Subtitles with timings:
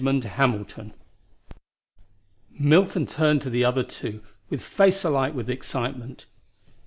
[0.03, 0.95] Milton
[3.05, 6.25] turned to the other two with face alight with excitement.